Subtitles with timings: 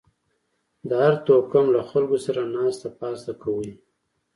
[0.87, 3.69] د هر توکم له خلکو سره ناسته پاسته کوئ